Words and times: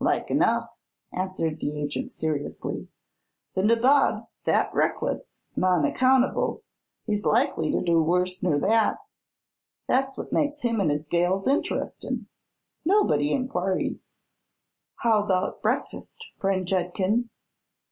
"Like 0.00 0.32
enough," 0.32 0.68
answered 1.12 1.60
the 1.60 1.80
agent 1.80 2.10
seriously. 2.10 2.88
"The 3.54 3.62
nabob's 3.62 4.34
thet 4.44 4.74
reckless 4.74 5.28
an' 5.54 5.62
unaccountable, 5.62 6.64
he's 7.04 7.24
likely 7.24 7.70
to 7.70 7.80
do 7.80 8.02
worse 8.02 8.42
ner 8.42 8.58
that. 8.58 8.98
That's 9.86 10.18
what 10.18 10.32
makes 10.32 10.62
him 10.62 10.80
an' 10.80 10.90
his 10.90 11.02
gals 11.08 11.46
interestin'; 11.46 12.26
nobody 12.84 13.30
in 13.30 13.46
quarries. 13.46 14.08
How 14.96 15.22
about 15.22 15.62
breakfast, 15.62 16.24
friend 16.40 16.66
Judkins?" 16.66 17.34